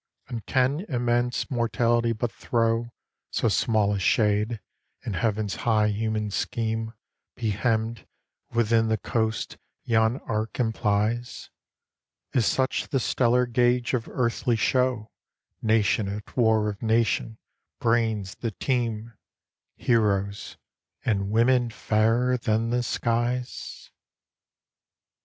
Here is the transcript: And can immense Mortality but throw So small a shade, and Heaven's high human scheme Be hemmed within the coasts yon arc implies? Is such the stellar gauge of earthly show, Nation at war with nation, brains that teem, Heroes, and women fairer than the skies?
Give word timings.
And 0.29 0.43
can 0.47 0.79
immense 0.89 1.51
Mortality 1.51 2.11
but 2.11 2.31
throw 2.31 2.91
So 3.29 3.49
small 3.49 3.93
a 3.93 3.99
shade, 3.99 4.59
and 5.05 5.15
Heaven's 5.15 5.57
high 5.57 5.89
human 5.89 6.31
scheme 6.31 6.93
Be 7.35 7.51
hemmed 7.51 8.07
within 8.49 8.87
the 8.87 8.97
coasts 8.97 9.57
yon 9.83 10.19
arc 10.21 10.59
implies? 10.59 11.51
Is 12.33 12.47
such 12.47 12.87
the 12.89 12.99
stellar 12.99 13.45
gauge 13.45 13.93
of 13.93 14.09
earthly 14.09 14.55
show, 14.55 15.11
Nation 15.61 16.07
at 16.07 16.35
war 16.35 16.63
with 16.65 16.81
nation, 16.81 17.37
brains 17.77 18.33
that 18.39 18.59
teem, 18.59 19.13
Heroes, 19.75 20.57
and 21.05 21.29
women 21.29 21.69
fairer 21.69 22.37
than 22.37 22.71
the 22.71 22.81
skies? 22.81 23.91